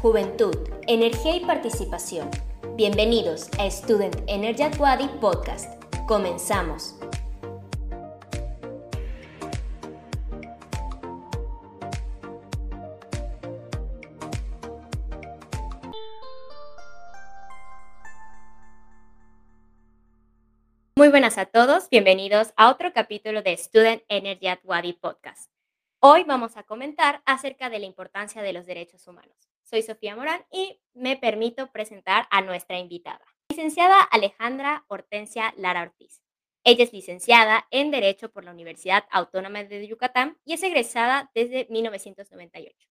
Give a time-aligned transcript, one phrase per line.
[0.00, 0.54] Juventud,
[0.86, 2.30] energía y participación.
[2.76, 5.82] Bienvenidos a Student Energy at Wadi Podcast.
[6.06, 6.94] Comenzamos.
[20.94, 25.50] Muy buenas a todos, bienvenidos a otro capítulo de Student Energy at Wadi Podcast.
[25.98, 29.48] Hoy vamos a comentar acerca de la importancia de los derechos humanos.
[29.68, 36.22] Soy Sofía Morán y me permito presentar a nuestra invitada, licenciada Alejandra Hortensia Lara Ortiz.
[36.64, 41.66] Ella es licenciada en Derecho por la Universidad Autónoma de Yucatán y es egresada desde
[41.68, 42.88] 1998.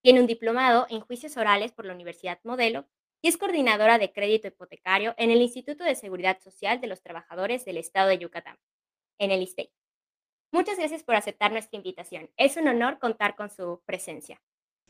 [0.00, 2.88] Tiene un diplomado en juicios orales por la Universidad Modelo
[3.20, 7.64] y es coordinadora de crédito hipotecario en el Instituto de Seguridad Social de los Trabajadores
[7.64, 8.60] del Estado de Yucatán,
[9.18, 9.72] en el ISTEI.
[10.52, 12.30] Muchas gracias por aceptar nuestra invitación.
[12.36, 14.40] Es un honor contar con su presencia.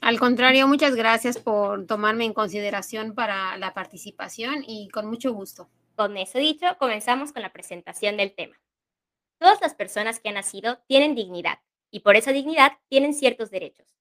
[0.01, 5.69] Al contrario, muchas gracias por tomarme en consideración para la participación y con mucho gusto.
[5.95, 8.59] Con eso dicho, comenzamos con la presentación del tema.
[9.39, 13.95] Todas las personas que han nacido tienen dignidad y por esa dignidad tienen ciertos derechos.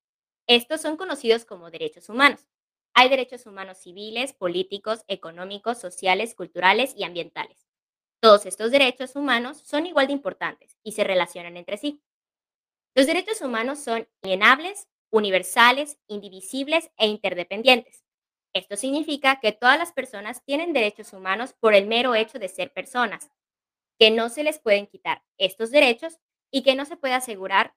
[0.48, 2.48] Estos son conocidos como derechos humanos.
[2.94, 7.68] Hay derechos humanos civiles, políticos, económicos, sociales, culturales y ambientales.
[8.22, 12.02] Todos estos derechos humanos son igual de importantes y se relacionan entre sí.
[12.96, 18.04] Los derechos humanos son inalienables, universales, indivisibles e interdependientes.
[18.54, 22.74] Esto significa que todas las personas tienen derechos humanos por el mero hecho de ser
[22.74, 23.32] personas,
[24.00, 26.20] que no se les pueden quitar estos derechos
[26.52, 27.76] y que no se puede asegurar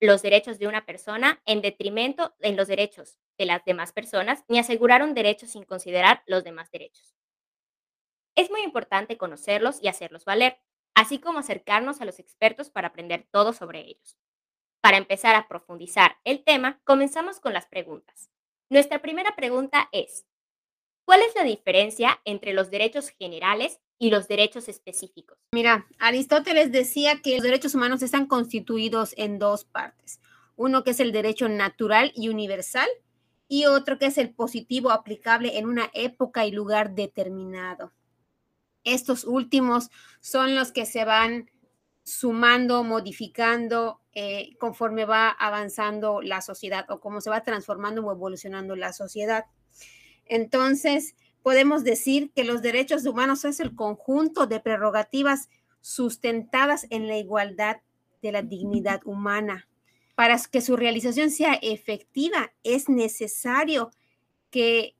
[0.00, 4.58] los derechos de una persona en detrimento de los derechos de las demás personas, ni
[4.58, 7.14] asegurar un derecho sin considerar los demás derechos.
[8.36, 10.58] Es muy importante conocerlos y hacerlos valer,
[10.94, 14.16] así como acercarnos a los expertos para aprender todo sobre ellos.
[14.86, 18.30] Para empezar a profundizar el tema, comenzamos con las preguntas.
[18.70, 20.26] Nuestra primera pregunta es,
[21.04, 25.38] ¿cuál es la diferencia entre los derechos generales y los derechos específicos?
[25.50, 30.20] Mira, Aristóteles decía que los derechos humanos están constituidos en dos partes.
[30.54, 32.86] Uno que es el derecho natural y universal
[33.48, 37.92] y otro que es el positivo aplicable en una época y lugar determinado.
[38.84, 41.50] Estos últimos son los que se van
[42.04, 48.74] sumando, modificando eh, conforme va avanzando la sociedad o cómo se va transformando o evolucionando
[48.74, 49.44] la sociedad.
[50.24, 55.50] Entonces, podemos decir que los derechos humanos es el conjunto de prerrogativas
[55.82, 57.82] sustentadas en la igualdad
[58.22, 59.68] de la dignidad humana.
[60.14, 63.90] Para que su realización sea efectiva, es necesario
[64.48, 64.96] que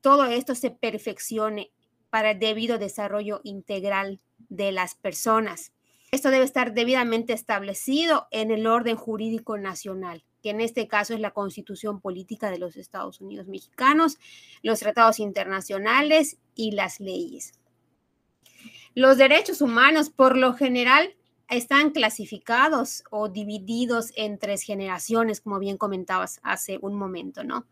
[0.00, 1.70] todo esto se perfeccione
[2.08, 5.70] para el debido desarrollo integral de las personas.
[6.10, 11.20] Esto debe estar debidamente establecido en el orden jurídico nacional, que en este caso es
[11.20, 14.18] la Constitución Política de los Estados Unidos Mexicanos,
[14.62, 17.52] los tratados internacionales y las leyes.
[18.94, 21.14] Los derechos humanos, por lo general,
[21.48, 27.66] están clasificados o divididos en tres generaciones, como bien comentabas hace un momento, ¿no?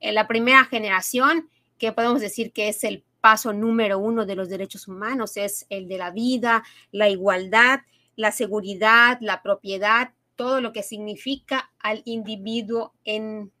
[0.00, 4.50] En la primera generación, que podemos decir que es el paso número uno de los
[4.50, 7.80] derechos humanos, es el de la vida, la igualdad,
[8.16, 13.52] la seguridad, la propiedad, todo lo que significa al individuo en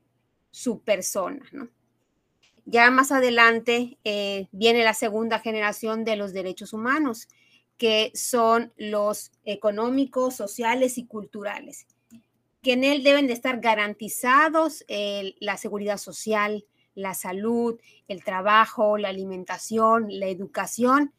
[0.50, 1.48] su persona.
[2.64, 7.28] Ya más adelante eh, viene la segunda generación de los derechos humanos,
[7.78, 11.86] que son los económicos, sociales y culturales,
[12.62, 14.84] que en él deben de estar garantizados
[15.40, 16.64] la seguridad social,
[16.94, 21.12] la salud, el trabajo, la alimentación, la educación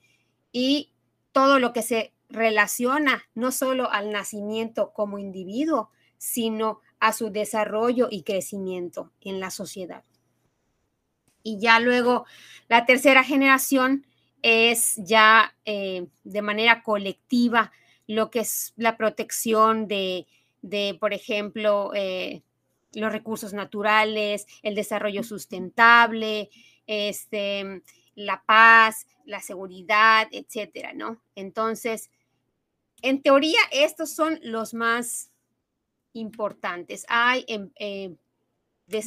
[0.51, 0.91] y
[1.31, 8.07] todo lo que se relaciona no solo al nacimiento como individuo, sino a su desarrollo
[8.09, 10.03] y crecimiento en la sociedad.
[11.43, 12.25] Y ya luego
[12.69, 14.05] la tercera generación
[14.41, 17.71] es ya eh, de manera colectiva
[18.07, 20.27] lo que es la protección de,
[20.99, 22.41] por ejemplo, eh,
[22.93, 26.49] los recursos naturales, el desarrollo sustentable,
[26.87, 27.81] este,
[28.15, 31.21] la paz, la seguridad, etcétera, ¿no?
[31.35, 32.09] Entonces,
[33.01, 35.31] en teoría, estos son los más
[36.13, 37.05] importantes.
[37.09, 38.15] Hay em, eh,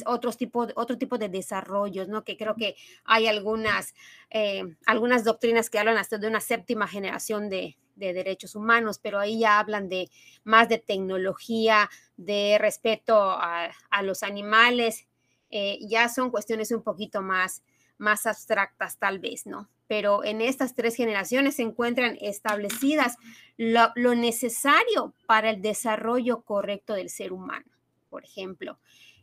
[0.05, 2.23] otros tipo, otro tipo de desarrollos, ¿no?
[2.23, 2.75] Que creo que
[3.05, 3.93] hay algunas,
[4.29, 9.19] eh, algunas doctrinas que hablan hasta de una séptima generación de, de derechos humanos, pero
[9.19, 10.09] ahí ya hablan de
[10.43, 13.71] más de tecnología, de respeto a,
[14.03, 15.07] los animales,
[15.49, 17.63] eh, ya son cuestiones un poquito más,
[17.97, 19.69] más abstractas tal vez, ¿no?
[19.87, 23.15] Pero en estas tres generaciones se encuentran establecidas
[23.57, 27.65] lo, necesario para el desarrollo correcto del ser humano.
[28.09, 28.79] Por ejemplo,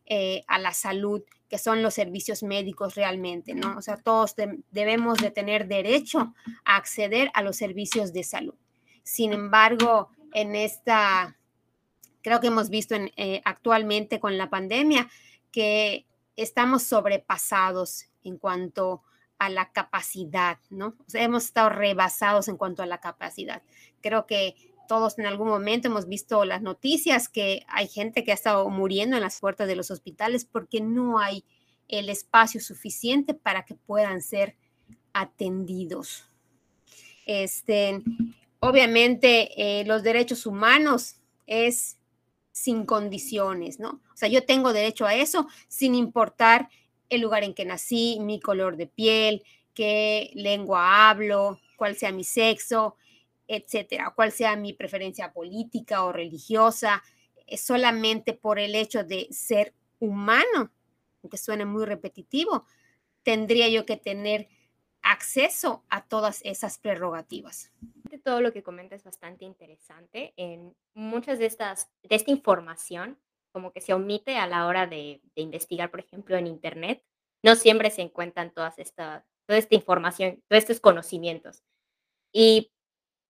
[0.07, 3.77] eh, a la salud, que son los servicios médicos realmente, ¿no?
[3.77, 4.35] O sea, todos
[4.71, 6.35] debemos de tener derecho
[6.65, 8.55] a acceder a los servicios de salud.
[9.05, 11.37] Sin embargo, en esta,
[12.23, 15.09] creo que hemos visto en, eh, actualmente con la pandemia
[15.53, 16.07] que
[16.37, 19.03] estamos sobrepasados en cuanto
[19.39, 20.97] a la capacidad, ¿no?
[21.07, 23.63] O sea, hemos estado rebasados en cuanto a la capacidad.
[24.01, 24.57] Creo que
[24.89, 29.17] todos en algún momento hemos visto las noticias que hay gente que ha estado muriendo
[29.17, 31.45] en las puertas de los hospitales porque no hay
[31.89, 34.57] el espacio suficiente para que puedan ser
[35.13, 36.27] atendidos.
[37.27, 38.03] Este,
[38.69, 41.17] obviamente, eh, los derechos humanos
[41.47, 41.99] es
[42.53, 44.01] sin condiciones, ¿no?
[44.13, 46.69] O sea, yo tengo derecho a eso sin importar
[47.11, 49.43] el lugar en que nací, mi color de piel,
[49.75, 52.97] qué lengua hablo, cuál sea mi sexo,
[53.49, 57.03] etcétera, cuál sea mi preferencia política o religiosa,
[57.47, 60.71] es solamente por el hecho de ser humano,
[61.23, 62.65] aunque suene muy repetitivo,
[63.23, 64.49] tendría yo que tener
[65.03, 67.71] acceso a todas esas prerrogativas.
[68.25, 70.33] Todo lo que comenta es bastante interesante.
[70.37, 73.19] En muchas de estas, de esta información,
[73.53, 77.05] como que se omite a la hora de, investigar, por ejemplo, en Internet,
[77.45, 81.63] no siempre se encuentran todas esta, toda esta información, todos estos conocimientos.
[82.33, 82.73] Y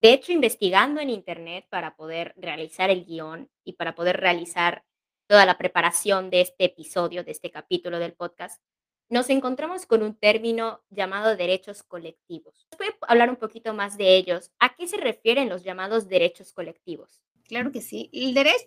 [0.01, 4.85] de hecho, investigando en Internet para poder realizar el guion y para poder realizar
[5.27, 8.61] toda la preparación de este episodio, de este capítulo del podcast,
[9.09, 12.67] nos encontramos con un término llamado derechos colectivos.
[13.07, 14.51] A hablar un poquito más de ellos.
[14.59, 17.21] ¿A qué se refieren los llamados derechos colectivos?
[17.47, 18.09] Claro que sí.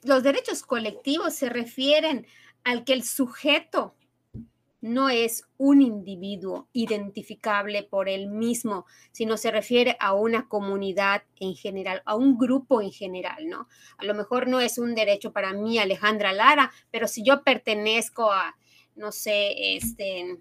[0.05, 2.27] los derechos colectivos se refieren
[2.65, 3.95] al que el sujeto
[4.81, 11.57] no es un individuo identificable por él mismo, sino se refiere a una comunidad en
[11.57, 13.69] general, a un grupo en general, ¿no?
[13.97, 18.31] A lo mejor no es un derecho para mí, Alejandra Lara, pero si yo pertenezco
[18.31, 18.57] a,
[18.99, 20.39] no sé, este,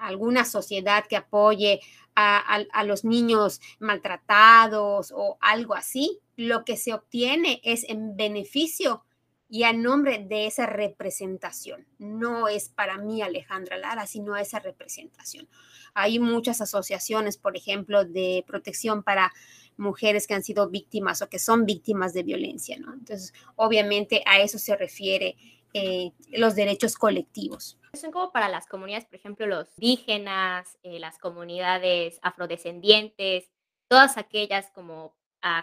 [0.00, 1.80] alguna sociedad que apoye
[2.14, 9.04] a, los niños maltratados o algo así, lo que se obtiene es en beneficio
[9.48, 11.86] y a nombre de esa representación.
[11.98, 15.48] No es para mí Alejandra Lara, sino esa representación.
[15.94, 19.32] Hay muchas asociaciones, por ejemplo, de protección para
[19.76, 22.92] mujeres que han sido víctimas o que son víctimas de violencia, ¿no?
[22.92, 25.36] Entonces, obviamente a eso se refiere
[25.74, 27.78] eh, los derechos colectivos.
[27.94, 33.50] Son como para las comunidades, por ejemplo, los indígenas, eh, las comunidades afrodescendientes,
[33.88, 35.16] todas aquellas como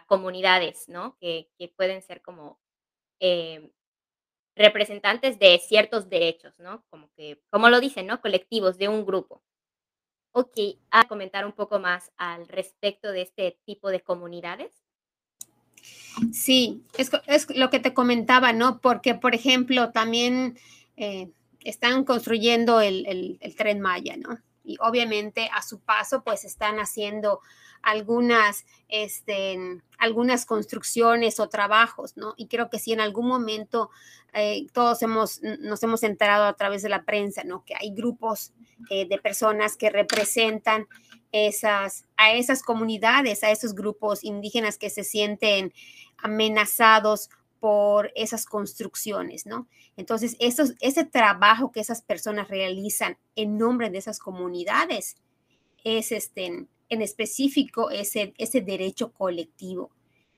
[0.07, 1.17] comunidades, ¿no?
[1.19, 2.59] Que, que, pueden ser como
[3.19, 3.71] eh,
[4.55, 6.83] representantes de ciertos derechos, ¿no?
[6.89, 8.21] Como que, como lo dicen, ¿no?
[8.21, 9.43] Colectivos de un grupo.
[10.31, 10.57] Ok,
[10.91, 14.71] a comentar un poco más al respecto de este tipo de comunidades.
[16.31, 18.79] Sí, es, es lo que te comentaba, ¿no?
[18.79, 20.57] Porque, por ejemplo, también
[20.95, 21.29] eh,
[21.63, 24.39] están construyendo el, el, el tren Maya, ¿no?
[24.63, 27.41] Y obviamente a su paso, pues están haciendo
[27.81, 32.33] algunas, este, algunas construcciones o trabajos, ¿no?
[32.37, 33.89] Y creo que sí, en algún momento
[34.33, 37.63] eh, todos hemos, nos hemos enterado a través de la prensa, ¿no?
[37.65, 38.53] Que hay grupos
[38.89, 40.87] eh, de personas que representan
[41.31, 45.73] esas, a esas comunidades, a esos grupos indígenas que se sienten
[46.17, 49.67] amenazados por esas construcciones, ¿no?
[49.95, 55.17] Entonces, ese trabajo que esas personas realizan en nombre de esas comunidades
[55.83, 59.91] es este, en específico ese, ese derecho colectivo.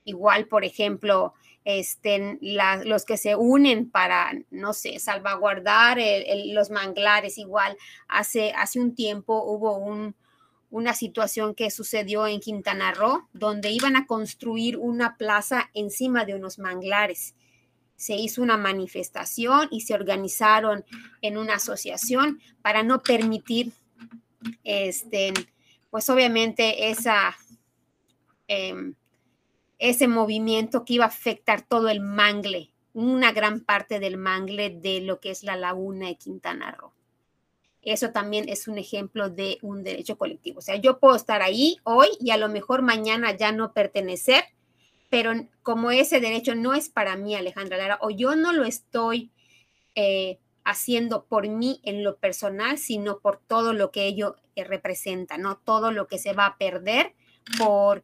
[0.04, 1.34] Igual, por ejemplo,
[1.66, 6.00] estén los que se unen para, no sé, salvaguardar
[6.48, 7.38] los manglares.
[7.38, 7.78] Igual,
[8.08, 10.16] hace, hace un tiempo hubo un,
[10.72, 16.36] una situación que sucedió en Quintana Roo, donde iban a construir una plaza encima de
[16.36, 17.36] unos manglares.
[17.96, 20.86] Se hizo una manifestación y se organizaron
[21.22, 23.74] en una asociación para no permitir
[24.64, 25.34] este,
[25.90, 26.94] pues obviamente
[28.48, 28.96] em,
[29.78, 35.02] ese movimiento que iba a afectar todo el mangle, una gran parte del mangle de
[35.02, 36.94] lo que es la laguna de Quintana Roo.
[37.82, 40.60] Eso también es un ejemplo de un derecho colectivo.
[40.60, 44.44] O sea, yo puedo estar ahí hoy y a lo mejor mañana ya no pertenecer,
[45.10, 45.32] pero
[45.64, 49.32] como ese derecho no es para mí, Alejandra Lara, o yo no lo estoy
[49.96, 55.38] eh, haciendo por mí en lo personal, sino por todo lo que ello eh, representa,
[55.38, 55.58] ¿no?
[55.58, 57.14] Todo lo que se va a perder
[57.58, 58.04] por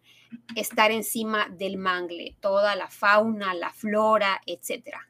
[0.55, 5.07] estar encima del mangle, toda la fauna, la flora, etcétera.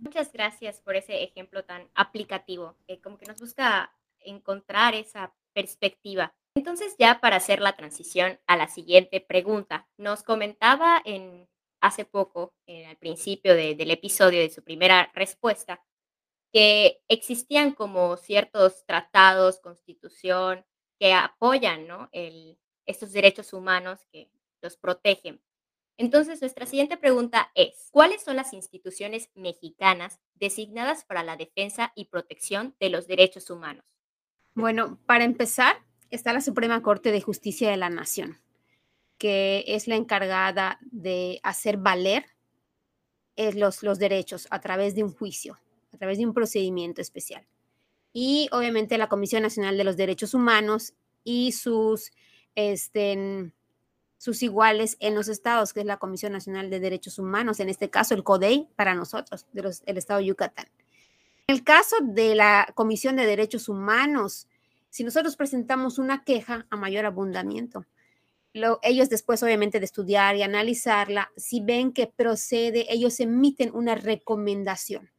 [0.00, 6.34] Muchas gracias por ese ejemplo tan aplicativo, que como que nos busca encontrar esa perspectiva.
[6.54, 11.48] Entonces, ya para hacer la transición a la siguiente pregunta, nos comentaba en
[11.80, 15.82] hace poco, en, al principio del episodio de su primera respuesta,
[16.56, 20.64] que existían como ciertos tratados, constitución,
[20.98, 21.86] que apoyan
[22.86, 24.30] estos derechos humanos que
[24.62, 25.42] los protegen.
[25.98, 32.06] Entonces, nuestra siguiente pregunta es, ¿cuáles son las instituciones mexicanas designadas para la defensa y
[32.06, 33.84] protección de los derechos humanos?
[34.54, 35.76] Bueno, para empezar,
[36.08, 38.40] está la Suprema Corte de Justicia de la Nación,
[39.18, 42.24] que es la encargada de hacer valer
[43.36, 45.58] eh, los derechos a través de un juicio,
[45.96, 47.46] a través de un procedimiento especial.
[48.12, 52.12] Y obviamente la Comisión Nacional de los Derechos Humanos y sus
[52.54, 53.52] este,
[54.18, 57.90] sus iguales en los estados, que es la Comisión Nacional de Derechos Humanos, en este
[57.90, 60.66] caso el CODEI para nosotros, del estado de Yucatán.
[61.46, 64.48] En el caso de la Comisión de Derechos Humanos,
[64.90, 67.84] si nosotros presentamos una queja a mayor abundamiento,
[68.82, 75.10] ellos después obviamente de estudiar y analizarla, si ven que procede, ellos emiten una recomendación.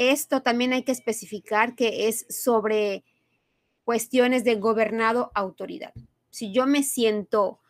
[0.00, 3.04] Esto también hay que especificar que es sobre
[3.84, 5.92] cuestiones de gobernado autoridad.
[6.30, 7.60] Si yo me siento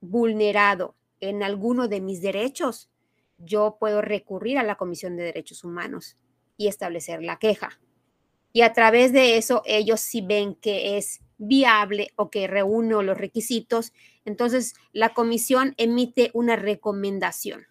[0.00, 2.88] vulnerado en alguno de mis derechos,
[3.38, 6.16] yo puedo recurrir a la Comisión de Derechos Humanos
[6.56, 7.80] y establecer la queja.
[8.52, 13.18] Y a través de eso, ellos si ven que es viable o que reúne los
[13.18, 13.92] requisitos,
[14.24, 17.66] entonces la comisión emite una recomendación.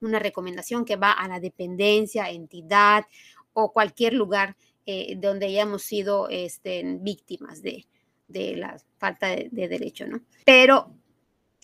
[0.00, 3.04] Una recomendación que va a la dependencia, entidad
[3.52, 7.86] o cualquier lugar eh, donde hayamos sido este, víctimas de,
[8.28, 10.20] la falta de, de derecho, ¿no?
[10.44, 10.92] Pero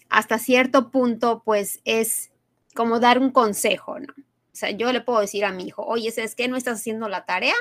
[0.09, 2.33] hasta cierto punto, pues es
[2.75, 4.13] como dar un consejo, ¿no?
[4.17, 6.49] O sea, yo le puedo decir a mi hijo, oye, ¿sabes qué?
[6.49, 7.55] No estás haciendo la tarea,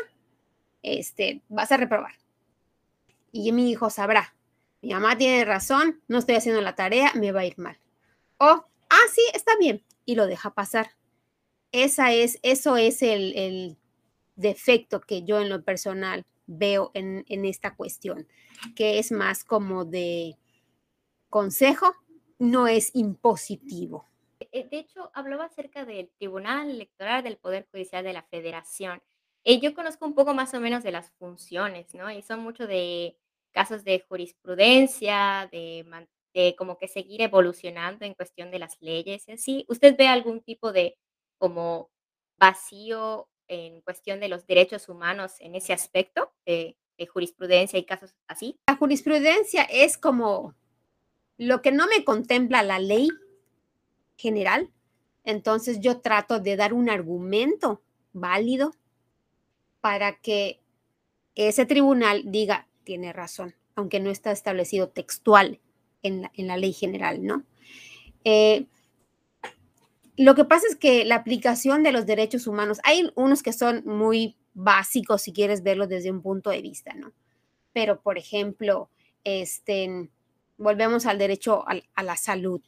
[0.83, 2.13] este, vas a reprobar.
[3.31, 4.35] Y mi hijo sabrá,
[4.81, 7.79] mi mamá tiene razón, no estoy haciendo la tarea, me va a ir mal.
[8.39, 10.91] O, ah, sí, está bien, y lo deja pasar.
[11.71, 13.77] Esa es, eso es el, el
[14.35, 18.27] defecto que yo en lo personal veo en, en esta cuestión,
[18.75, 20.37] que es más como de
[21.29, 21.95] consejo
[22.39, 24.05] no es impositivo.
[24.51, 29.01] Eh, de hecho, hablaba acerca del Tribunal Electoral del Poder Judicial de la Federación.
[29.43, 32.11] eh, yo conozco un poco más o menos de las funciones, ¿no?
[32.11, 33.15] Y son mucho de
[33.51, 35.85] casos de jurisprudencia, de,
[36.33, 39.65] de como que seguir evolucionando en cuestión de las leyes y así.
[39.67, 40.97] ¿Usted ve algún tipo de
[41.37, 41.89] como
[42.37, 46.77] vacío en cuestión de los derechos humanos en ese aspecto de
[47.11, 48.59] jurisprudencia y casos así?
[48.67, 50.55] La jurisprudencia es como
[51.37, 53.09] lo que no me contempla la ley
[54.15, 54.71] general,
[55.23, 57.81] entonces yo trato de dar un argumento
[58.13, 58.75] válido
[59.81, 60.61] para que
[61.35, 65.59] ese tribunal diga, tiene razón, aunque no está establecido textual
[66.03, 67.43] en la, ley general, ¿no?
[68.23, 68.65] Eh,
[70.17, 73.83] lo que pasa es que la aplicación de los derechos humanos, hay unos que son
[73.85, 77.13] muy básicos si quieres verlo desde un punto de vista, ¿no?
[77.73, 78.89] Pero, por ejemplo,
[79.23, 80.09] este,
[80.57, 82.61] volvemos al derecho a, la salud.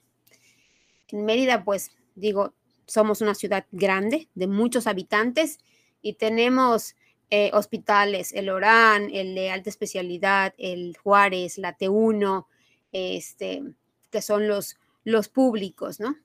[1.10, 2.54] En Mérida, pues digo,
[2.86, 5.60] somos una ciudad grande de muchos habitantes
[6.02, 6.96] y tenemos
[7.30, 12.46] eh, hospitales, el Orán, el de alta especialidad, el Juárez, la T1,
[12.94, 13.64] este,
[14.10, 16.16] que son los, los públicos, ¿no?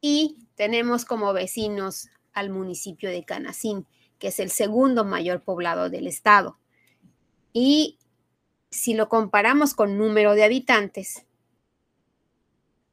[0.00, 3.86] Y tenemos como vecinos al municipio de Canacín,
[4.18, 6.58] que es el segundo mayor poblado del estado.
[7.52, 7.98] Y
[8.70, 11.26] si lo comparamos con número de habitantes,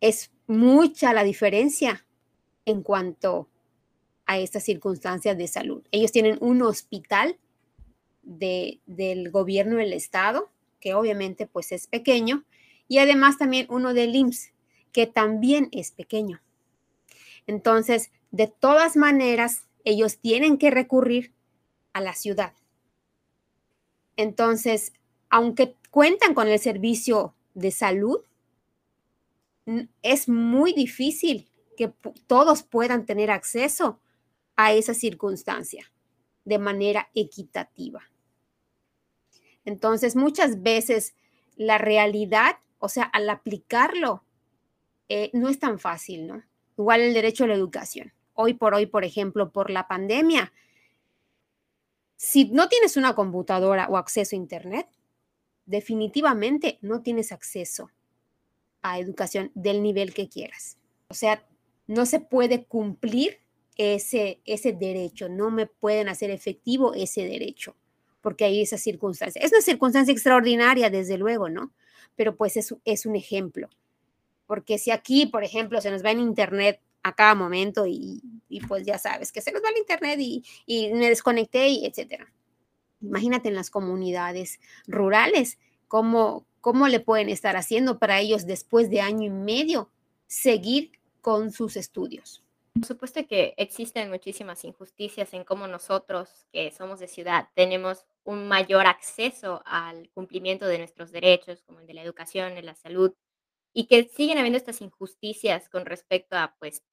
[0.01, 2.05] es mucha la diferencia
[2.65, 3.49] en cuanto
[4.25, 5.83] a estas circunstancias de salud.
[5.91, 7.37] Ellos tienen un hospital
[8.23, 10.49] del gobierno del estado,
[10.81, 12.43] que obviamente pues es pequeño,
[12.87, 14.51] y además también uno del IMSS,
[14.91, 16.41] que también es pequeño.
[17.45, 21.33] Entonces, de todas maneras, ellos tienen que recurrir
[21.93, 22.53] a la ciudad.
[24.15, 24.93] Entonces,
[25.29, 28.19] aunque cuentan con el servicio de salud,
[30.01, 31.93] es muy difícil que
[32.25, 33.99] todos puedan tener acceso
[34.55, 35.91] a esa circunstancia
[36.45, 38.01] de manera equitativa.
[39.65, 41.13] Entonces, muchas veces
[41.55, 44.23] la realidad, o sea, al aplicarlo,
[45.09, 46.43] eh, no es tan fácil, ¿no?
[46.77, 48.13] Igual el derecho a la educación.
[48.33, 50.53] Hoy por hoy, por ejemplo, por la pandemia,
[52.17, 54.87] si no tienes una computadora o acceso a Internet,
[55.65, 57.91] definitivamente no tienes acceso
[58.81, 60.77] a educación del nivel que quieras.
[61.09, 61.45] O sea,
[61.87, 63.39] no se puede cumplir
[63.77, 67.75] ese, ese derecho, no me pueden hacer efectivo ese derecho,
[68.21, 69.41] porque hay esa circunstancia.
[69.41, 71.71] Es una circunstancia extraordinaria, desde luego, ¿no?
[72.17, 73.69] Pero pues es, es un ejemplo.
[74.45, 78.21] Porque si aquí, por ejemplo, se nos va en Internet a cada momento y,
[78.67, 82.31] pues ya sabes que se nos va el internet y, y me desconecté y etcétera.
[83.01, 85.57] Imagínate en las comunidades rurales,
[85.87, 89.89] cómo, cómo le pueden estar haciendo para ellos después de año y medio
[90.27, 92.43] seguir con sus estudios.
[92.73, 98.47] Por supuesto que existen muchísimas injusticias en cómo nosotros, que somos de ciudad, tenemos un
[98.49, 103.13] mayor acceso al cumplimiento de nuestros derechos, como el de la educación, de la salud,
[103.73, 106.83] y que siguen habiendo estas injusticias con respecto a, pues,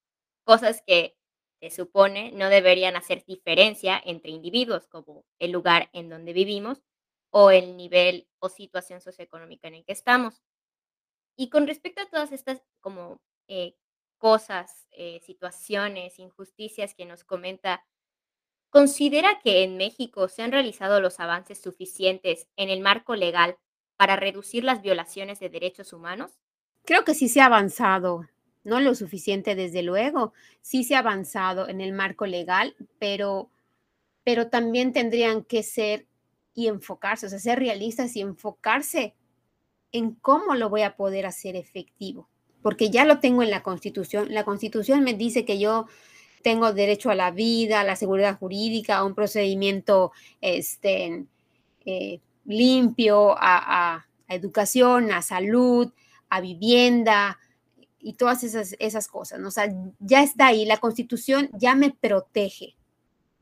[0.44, 1.16] cosas que
[1.60, 6.82] se supone no deberían hacer diferencia entre individuos, como el lugar en donde vivimos
[7.30, 10.42] o el nivel o situación socioeconómica en el que estamos.
[11.36, 13.74] Y con respecto a todas estas como eh,
[14.18, 17.84] cosas, eh, situaciones, injusticias que nos comenta,
[18.74, 23.56] ¿considera que en México se han realizado los avances suficientes en el marco legal
[23.96, 26.32] para reducir las violaciones de derechos humanos?
[26.84, 28.28] Creo que sí se ha avanzado,
[28.64, 33.48] no lo suficiente desde luego, sí se ha avanzado en el marco legal, pero,
[34.24, 36.08] pero también tendrían que ser
[36.52, 39.14] y enfocarse, o sea, ser realistas y enfocarse
[39.92, 42.28] en cómo lo voy a poder hacer efectivo,
[42.60, 44.34] porque ya lo tengo en la Constitución.
[44.34, 45.86] La Constitución me dice que yo
[46.44, 51.24] tengo derecho a la vida, a la seguridad jurídica, a un procedimiento este,
[51.84, 55.92] eh, limpio, a, a, educación, a salud,
[56.28, 57.38] a vivienda
[57.98, 59.40] y todas esas, esas cosas.
[59.40, 59.48] ¿no?
[59.48, 62.76] O sea, ya está ahí, la Constitución ya me protege,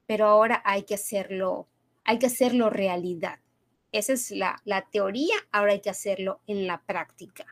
[0.06, 1.68] pero ahora hay que hacerlo
[2.04, 3.38] hay que hacerlo realidad.
[3.92, 7.46] Esa es la, teoría, ahora hay que hacerlo en la práctica.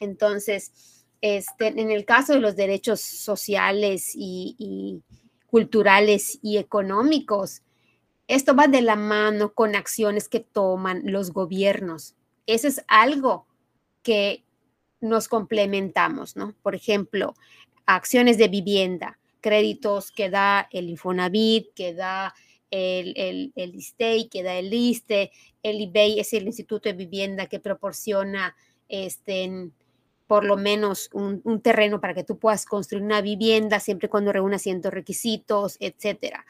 [0.00, 5.02] Entonces, este, en el caso de los derechos sociales y,
[5.46, 7.62] culturales y económicos,
[8.26, 12.14] esto va de la mano con acciones que toman los gobiernos.
[12.46, 13.46] Eso es algo
[14.02, 14.44] que
[15.00, 16.54] nos complementamos, ¿no?
[16.62, 17.34] Por ejemplo,
[17.86, 22.34] acciones de vivienda, créditos que da el Infonavit, que da
[22.70, 25.30] el, el, el ISTEI, que da el ISTE,
[25.62, 28.54] el IBEI es el Instituto de Vivienda que proporciona
[28.88, 29.70] este,
[30.28, 34.58] por lo menos un, terreno para que tú puedas construir una vivienda siempre cuando reúna
[34.58, 36.44] ciertos requisitos, etcétera.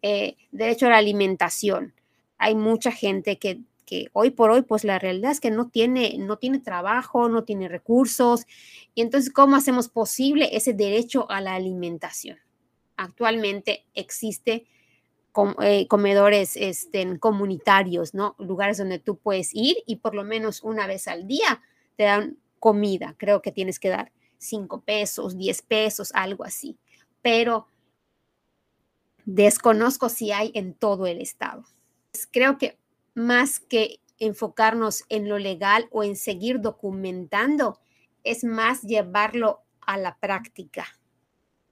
[0.00, 1.92] Eh, derecho a la alimentación.
[2.38, 6.16] Hay mucha gente que, que, hoy por hoy, pues la realidad es que no tiene,
[6.16, 8.46] no tiene trabajo, no tiene recursos.
[8.94, 12.38] Y entonces, ¿cómo hacemos posible ese derecho a la alimentación?
[12.96, 14.66] Actualmente existe
[15.60, 18.36] eh, comedores este, comunitarios, ¿no?
[18.38, 21.60] Lugares donde tú puedes ir y por lo menos una vez al día
[21.96, 23.14] te dan comida.
[23.18, 26.78] Creo que tienes que dar cinco pesos, diez pesos, algo así.
[27.20, 27.68] Pero
[29.26, 31.66] desconozco si hay en todo el estado.
[32.30, 32.78] Creo que
[33.14, 37.80] más que enfocarnos en lo legal o en seguir documentando,
[38.22, 40.86] es más llevarlo a la práctica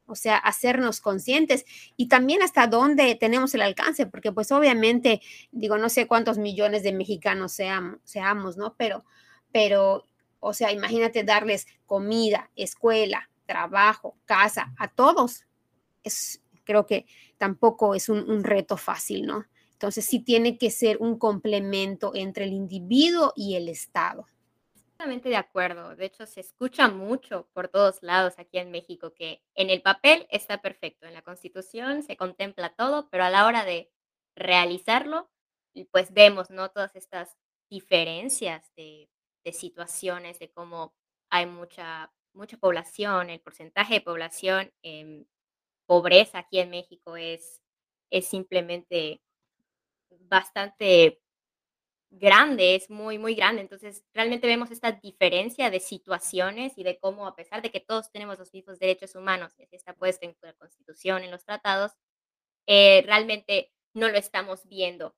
[0.04, 1.64] o sea, hacernos conscientes
[1.96, 6.82] y también hasta dónde tenemos el alcance, porque pues obviamente, digo, no sé cuántos millones
[6.82, 8.74] de mexicanos seamos, seamos ¿no?
[8.76, 9.06] Pero,
[9.52, 10.04] pero,
[10.42, 15.46] o sea, imagínate darles comida, escuela, trabajo, casa, a todos.
[16.02, 17.06] Es, creo que
[17.38, 19.46] tampoco es un, reto fácil, ¿no?
[19.72, 24.26] Entonces sí tiene que ser un complemento entre el individuo y el Estado
[25.08, 25.96] de acuerdo.
[25.96, 30.26] De hecho, se escucha mucho por todos lados aquí en México que en el papel
[30.30, 33.90] está perfecto, en la Constitución se contempla todo, pero a la hora de
[34.36, 35.28] realizarlo,
[35.90, 36.70] pues vemos, ¿no?
[36.70, 37.36] Todas estas
[37.68, 39.08] diferencias de,
[39.52, 40.94] situaciones, de cómo
[41.30, 45.26] hay mucha, mucha población, el porcentaje de población en
[45.86, 47.60] pobreza aquí en México es,
[48.10, 49.20] es simplemente
[50.10, 51.20] bastante
[52.10, 53.62] grande, es muy, muy grande.
[53.62, 58.10] Entonces, realmente vemos esta diferencia de situaciones y de cómo, a pesar de que todos
[58.12, 61.92] tenemos los mismos derechos humanos, y así está puesto en la Constitución, en los tratados,
[62.66, 65.14] eh, realmente no lo estamos viendo.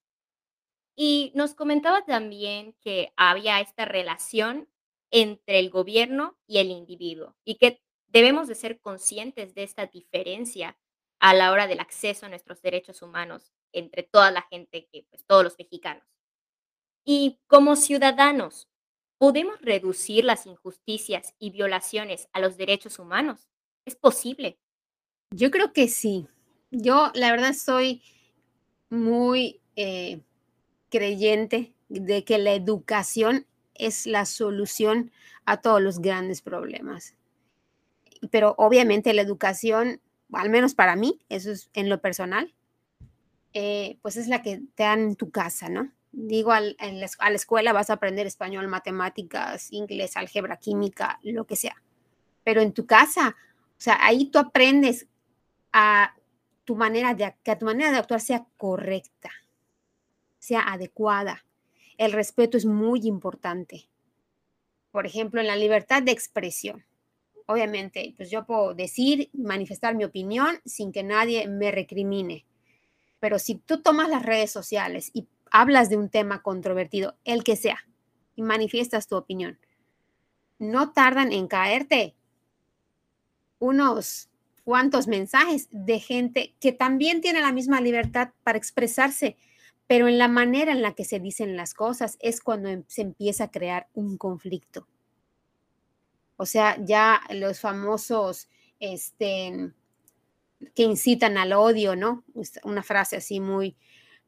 [0.97, 4.69] Y nos comentaba también que había esta relación
[5.11, 10.77] entre el gobierno y el individuo y que debemos de ser conscientes de esta diferencia
[11.19, 15.25] a la hora del acceso a nuestros derechos humanos entre toda la gente, que pues
[15.25, 16.05] todos los mexicanos.
[17.05, 18.69] Y como ciudadanos,
[19.19, 23.49] ¿podemos reducir las injusticias y violaciones a los derechos humanos?
[23.85, 24.59] ¿Es posible?
[25.31, 26.27] Yo creo que sí.
[26.71, 28.03] Yo, la verdad, soy
[28.91, 30.23] muy eh,
[30.95, 35.11] creyente de que la educación es la solución
[35.45, 37.17] a todos los grandes problemas.
[38.31, 40.01] Pero obviamente la educación,
[40.33, 42.55] al menos para mí, eso es en lo personal,
[43.55, 45.91] eh, pues es la que te dan en tu casa, ¿no?
[46.13, 51.57] digo, al, a la escuela vas a aprender español, matemáticas, inglés, álgebra, química, lo que
[51.57, 51.83] sea.
[52.45, 53.35] Pero en tu casa,
[53.77, 55.09] o sea, ahí tú aprendes
[55.73, 56.15] a
[56.63, 59.31] tu manera de, que tu manera de actuar sea correcta,
[60.45, 61.47] sea adecuada.
[61.97, 63.89] El respeto es muy importante.
[64.91, 66.85] Por ejemplo, en la libertad de expresión.
[67.47, 72.45] Obviamente, pues yo puedo decir, manifestar mi opinión sin que nadie me recrimine.
[73.21, 77.57] Pero si tú tomas las redes sociales y hablas de un tema controvertido, el que
[77.57, 77.79] sea,
[78.37, 79.59] y manifiestas tu opinión,
[80.59, 82.15] no tardan en caerte
[83.59, 84.29] unos
[84.63, 89.39] cuantos mensajes de gente que también tiene la misma libertad para expresarse,
[89.87, 93.03] pero en la manera en la que se dicen las cosas es cuando em, se
[93.03, 94.87] empieza a crear un conflicto.
[96.37, 98.49] O sea, ya los famosos,
[98.81, 99.73] este,
[100.75, 102.25] que incitan al odio, ¿no?
[102.65, 103.77] Una frase así muy,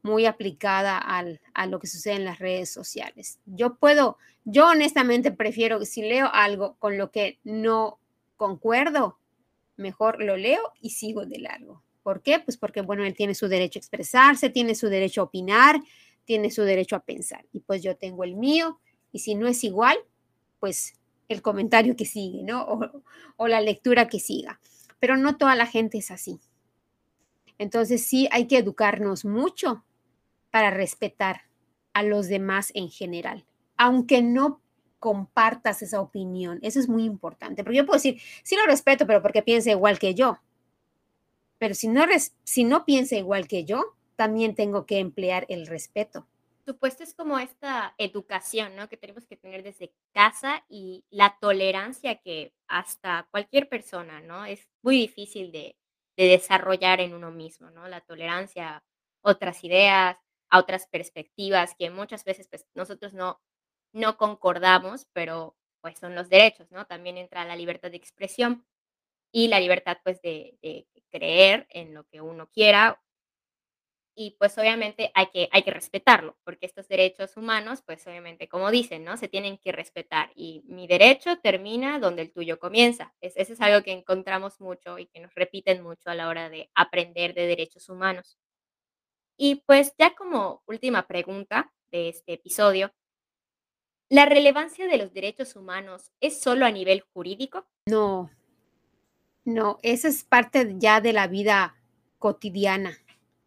[0.01, 3.39] muy aplicada al, a lo que sucede en las redes sociales.
[3.45, 7.99] Yo puedo, yo honestamente prefiero si leo algo con lo que no
[8.37, 9.19] concuerdo,
[9.75, 11.83] mejor lo leo y sigo de largo.
[12.07, 12.39] ¿Por qué?
[12.39, 15.77] Pues porque, bueno, él tiene su derecho a expresarse, tiene su derecho a opinar,
[16.23, 17.45] tiene su derecho a pensar.
[17.51, 18.79] Y pues yo tengo el mío,
[19.11, 19.97] y si no es igual,
[20.61, 20.93] pues
[21.27, 22.63] el comentario que sigue, ¿no?
[22.63, 23.03] O,
[23.35, 24.61] o la lectura que siga.
[25.01, 26.39] Pero no toda la gente es así.
[27.57, 29.83] Entonces sí hay que educarnos mucho
[30.49, 31.41] para respetar
[31.91, 34.61] a los demás en general, aunque no
[34.99, 36.59] compartas esa opinión.
[36.61, 39.99] Eso es muy importante, porque yo puedo decir, sí lo respeto, pero porque piensa igual
[39.99, 40.39] que yo.
[41.57, 42.05] Pero si no,
[42.43, 46.27] si no piensa igual que yo, también tengo que emplear el respeto.
[46.65, 48.89] Supuesto es como esta educación, ¿no?
[48.89, 54.43] Que tenemos que tener desde casa y la tolerancia que hasta cualquier persona, ¿no?
[54.43, 55.77] Es muy difícil de,
[56.17, 57.87] de desarrollar en uno mismo, ¿no?
[57.87, 58.83] La tolerancia a
[59.21, 60.17] otras ideas,
[60.49, 63.39] a otras perspectivas que muchas veces pues, nosotros no,
[63.93, 66.85] no concordamos, pero pues son los derechos, ¿no?
[66.85, 68.65] También entra la libertad de expresión
[69.31, 70.57] y la libertad pues de,
[71.09, 73.01] creer en lo que uno quiera
[74.19, 78.71] y pues obviamente hay que, hay que respetarlo, porque estos derechos humanos, pues obviamente, como
[78.71, 79.15] dicen, ¿no?
[79.15, 83.13] Se tienen que respetar y mi derecho termina donde el tuyo comienza.
[83.21, 86.49] Es, eso es algo que encontramos mucho y que nos repiten mucho a la hora
[86.49, 88.39] de aprender de derechos humanos.
[89.37, 92.91] Y pues ya como última pregunta de este episodio,
[94.09, 97.67] ¿la relevancia de los derechos humanos es solo a nivel jurídico?
[97.85, 98.31] No,
[99.47, 101.75] no, esa es parte ya de la vida
[102.19, 102.97] cotidiana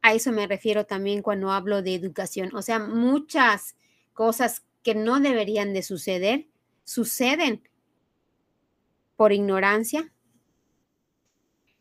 [0.02, 2.54] a eso me refiero también cuando hablo de educación.
[2.54, 3.76] O sea, muchas
[4.12, 6.46] cosas que no deberían de suceder,
[6.84, 7.62] suceden
[9.16, 10.10] por ignorancia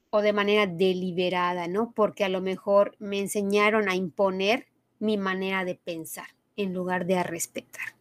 [0.10, 1.94] o de manera deliberada, ¿no?
[1.94, 4.68] Porque a lo mejor me enseñaron a imponer
[5.00, 6.28] mi manera de pensar
[6.58, 7.96] en lugar de a respetar.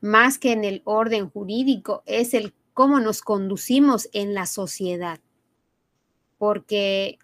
[0.00, 5.18] Más que en el orden jurídico, es el cómo nos conducimos en la sociedad.
[6.44, 7.18] Porque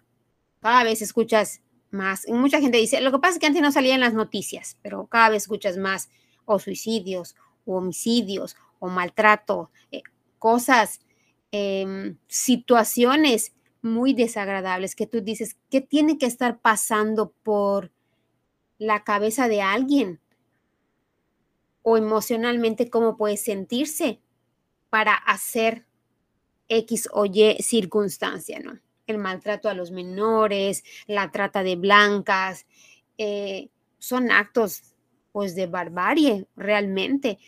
[0.61, 2.25] cada vez escuchas más.
[2.27, 5.29] mucha gente dice, lo que pasa es que antes no salían las noticias, pero cada
[5.29, 6.09] vez escuchas más
[6.45, 10.01] o suicidios, o homicidios, o maltrato, eh,
[10.39, 11.01] cosas,
[11.51, 13.53] em, situaciones
[13.83, 17.91] muy desagradables que tú dices, ¿qué tiene que estar pasando por
[18.79, 20.19] la cabeza de alguien?
[21.83, 24.19] O emocionalmente, ¿cómo puede sentirse
[24.89, 25.85] para hacer
[26.69, 28.79] X o Y circunstancia, ¿no?
[29.07, 32.65] El maltrato a los menores, la trata de blancas,
[33.17, 34.93] eh, son actos
[35.31, 37.39] pues de barbarie realmente.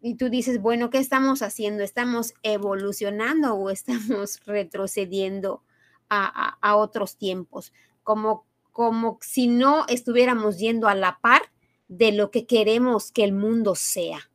[0.00, 1.82] Y tú dices, bueno, ¿qué estamos haciendo?
[1.82, 5.62] ¿Estamos evolucionando o estamos retrocediendo
[6.08, 7.72] a, a, otros tiempos?
[8.02, 11.42] Como, como si no estuviéramos yendo a la par
[11.88, 14.30] de lo que queremos que el mundo sea.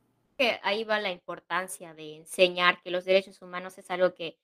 [0.62, 4.38] Ahí va la importancia de enseñar que los derechos humanos es algo que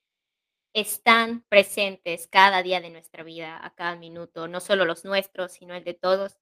[0.74, 5.74] están presentes cada día de nuestra vida, a cada minuto, no solo los nuestros, sino
[5.74, 6.38] el de todos.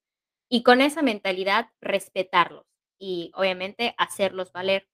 [0.51, 2.67] Y con esa mentalidad, respetarlos
[2.99, 4.89] y obviamente hacerlos valer.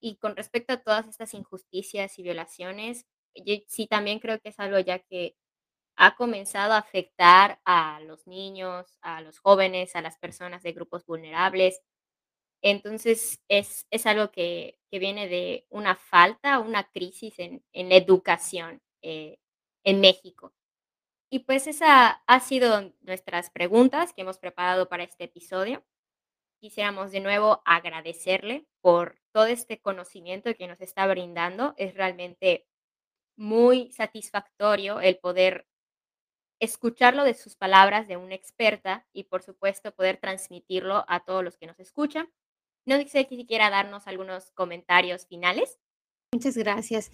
[0.00, 4.58] Y con respecto a todas estas injusticias y violaciones, yo sí también creo que es
[4.60, 5.36] algo ya que
[5.96, 11.04] ha comenzado a afectar a los niños, a los jóvenes, a las personas de grupos
[11.06, 11.80] vulnerables.
[12.62, 17.96] Entonces, es, es algo que, que, viene de una falta, una crisis en, en la
[17.96, 19.38] educación eh,
[19.84, 20.52] en México.
[21.30, 25.84] Y pues esa ha sido nuestras preguntas que hemos preparado para este episodio.
[26.60, 31.74] Quisiéramos de nuevo agradecerle por todo este conocimiento que nos está brindando.
[31.76, 32.66] Es realmente
[33.36, 35.66] muy satisfactorio el poder
[36.60, 41.56] escucharlo de sus palabras de una experta y por supuesto poder transmitirlo a todos los
[41.56, 42.28] que nos escuchan.
[42.88, 45.78] No sé si quiera darnos algunos comentarios finales.
[46.32, 47.10] Muchas gracias.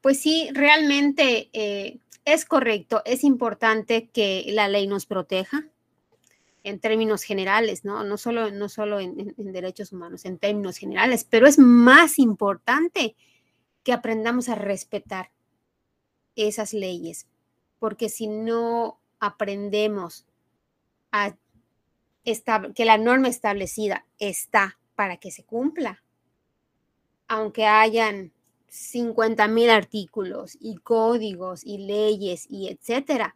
[0.00, 5.66] Pues sí, realmente eh, es correcto, es importante que la ley nos proteja
[6.62, 8.04] en términos generales, ¿no?
[8.04, 13.16] No solo, no solo en, derechos humanos, en términos generales, pero es más importante
[13.82, 15.32] que aprendamos a respetar
[16.36, 17.26] esas leyes,
[17.80, 20.24] porque si no aprendemos
[21.10, 21.34] a
[22.22, 26.04] que la norma establecida está para que se cumpla,
[27.26, 28.34] aunque hayan
[28.68, 33.34] 50 mil artículos y códigos y leyes y etcétera,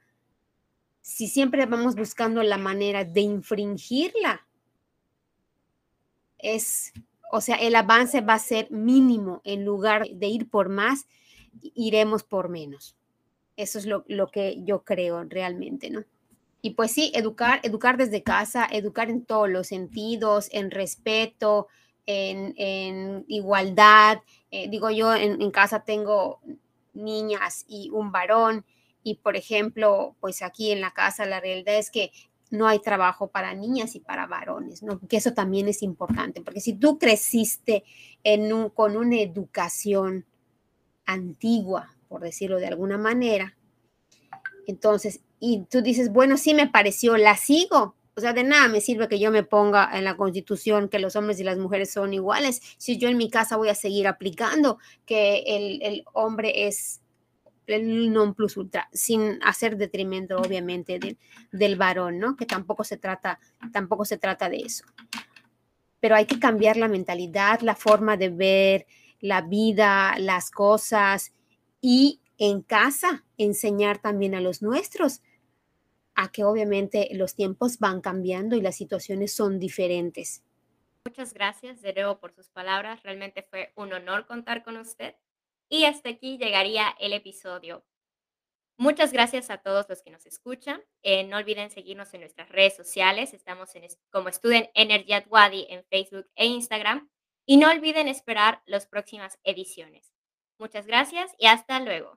[1.00, 4.46] si siempre vamos buscando la manera de infringirla,
[6.36, 6.92] es,
[7.32, 11.06] o sea, el avance va a ser mínimo en lugar de ir por más,
[11.62, 12.94] iremos por menos.
[13.56, 16.04] Eso es lo, lo que yo creo realmente, ¿no?
[16.64, 21.68] Y pues sí, educar, educar desde casa, educar en todos los sentidos, en respeto,
[22.06, 24.22] en, igualdad.
[24.50, 26.40] Eh, digo, yo en, casa tengo
[26.94, 28.64] niñas y un varón
[29.02, 32.12] y, por ejemplo, pues aquí en la casa la realidad es que
[32.48, 34.98] no hay trabajo para niñas y para varones, ¿no?
[35.06, 37.84] Que eso también es importante, porque si tú creciste
[38.22, 40.24] en un, con una educación
[41.04, 43.54] antigua, por decirlo de alguna manera,
[44.66, 48.80] entonces, y tú dices, bueno, sí me pareció, la sigo, o sea, de nada me
[48.80, 52.14] sirve que yo me ponga en la constitución que los hombres y las mujeres son
[52.14, 57.00] iguales si yo en mi casa voy a seguir aplicando que el, hombre es
[57.66, 61.16] el non plus ultra, sin hacer detrimento, obviamente,
[61.50, 62.36] del varón, ¿no?
[62.36, 63.40] Que tampoco se trata,
[63.72, 64.84] tampoco se trata de eso.
[65.98, 68.86] Pero hay que cambiar la mentalidad, la forma de ver
[69.20, 71.32] la vida, las cosas
[71.80, 75.22] y en casa enseñar también a los nuestros
[76.14, 80.44] a que obviamente los tiempos van cambiando y las situaciones son diferentes.
[81.06, 83.02] Muchas gracias de nuevo por sus palabras.
[83.02, 85.14] Realmente fue un honor contar con usted.
[85.68, 87.84] Y hasta aquí llegaría el episodio.
[88.76, 90.82] Muchas gracias a todos los que nos escuchan.
[91.02, 93.34] Eh, no olviden seguirnos en nuestras redes sociales.
[93.34, 97.10] Estamos en, como Student Energy at Wadi en Facebook e Instagram.
[97.46, 100.13] Y no olviden esperar las próximas ediciones.
[100.58, 102.16] Muchas gracias y hasta luego.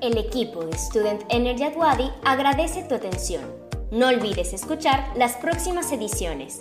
[0.00, 3.42] El equipo de Student Energy at Wadi agradece tu atención.
[3.90, 6.60] No olvides escuchar las próximas ediciones.